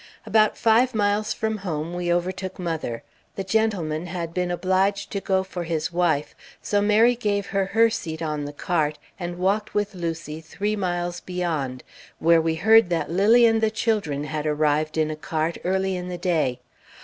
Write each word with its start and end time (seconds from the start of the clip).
About 0.25 0.57
five 0.57 0.95
miles 0.95 1.31
from 1.31 1.57
home, 1.57 1.93
we 1.93 2.11
overtook 2.11 2.57
mother. 2.57 3.03
The 3.35 3.43
gentleman 3.43 4.07
had 4.07 4.33
been 4.33 4.49
obliged 4.49 5.11
to 5.11 5.21
go 5.21 5.43
for 5.43 5.63
his 5.63 5.93
wife, 5.93 6.33
so 6.59 6.81
Mary 6.81 7.15
gave 7.15 7.45
her 7.45 7.67
her 7.67 7.91
seat 7.91 8.19
on 8.19 8.45
the 8.45 8.51
cart, 8.51 8.97
and 9.19 9.37
walked 9.37 9.75
with 9.75 9.93
Lucy 9.93 10.41
three 10.41 10.75
miles 10.75 11.19
beyond, 11.19 11.83
where 12.17 12.41
we 12.41 12.55
heard 12.55 12.89
that 12.89 13.11
Lilly 13.11 13.45
and 13.45 13.61
the 13.61 13.69
children 13.69 14.23
had 14.23 14.47
arrived 14.47 14.97
in 14.97 15.11
a 15.11 15.15
cart, 15.15 15.59
early 15.63 15.95
in 15.95 16.09
the 16.09 16.17
day. 16.17 16.61